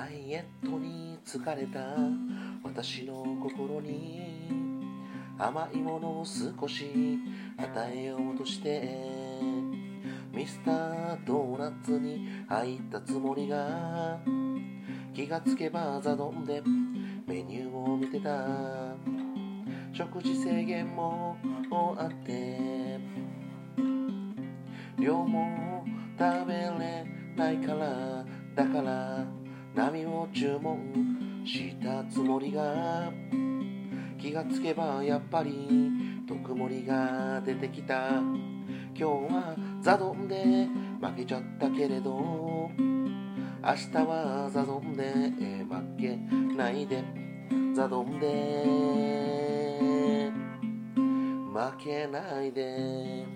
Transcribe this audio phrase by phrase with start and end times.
[0.00, 1.78] ダイエットに疲れた
[2.64, 4.48] 私の心に
[5.38, 7.18] 甘いものを少し
[7.58, 8.98] 与えようとして
[10.32, 14.18] ミスタードーナツに入ったつもりが
[15.14, 16.62] 気がつけばザドンで
[17.26, 18.46] メニューを見てた。
[19.92, 21.36] 食事制限も
[21.98, 22.98] あって
[24.98, 25.84] 量も
[26.18, 27.04] 食べれ
[27.36, 29.26] ないからだから
[29.74, 33.12] 波を注文したつもりが
[34.18, 35.90] 気がつけばやっぱり
[36.28, 40.68] 特盛りが出てきた今日はザドンで
[41.00, 42.70] 負けちゃったけれど
[43.62, 46.16] 明日はザドンで負け
[46.56, 47.02] ないで
[47.74, 48.30] ザドンで
[51.52, 53.26] 負けないで